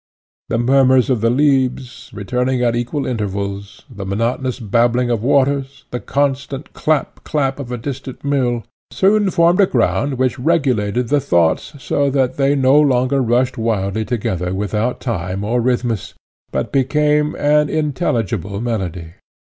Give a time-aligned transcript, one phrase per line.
[0.49, 5.85] The murmurs of the leaves, returning at equal intervals, the monotonous babbling of the waters,
[5.91, 11.21] the constant clap, clap of a distant mill, soon formed a ground which regulated the
[11.21, 16.15] thoughts so that they no longer rushed wildly together without time or rhythmus,
[16.51, 19.13] but became an intelligible melody.